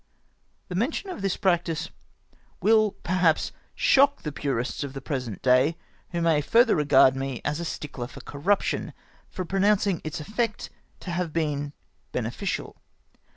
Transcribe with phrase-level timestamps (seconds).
[0.67, 1.91] The mention of tliis practice
[2.59, 5.77] will, perhaps, shock the pmists of the present day,
[6.09, 8.93] who may further regard me as a stickler for corruption,
[9.29, 11.73] for pronouncing its effect to have been
[12.13, 12.77] beneficial.